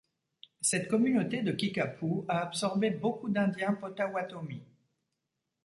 Cette 0.61 0.87
communauté 0.87 1.43
de 1.43 1.51
Kickapoo 1.51 2.25
a 2.27 2.39
absorbé 2.41 2.89
beaucoup 2.89 3.29
d'Indiens 3.29 3.75
Potawatomi. 3.75 4.63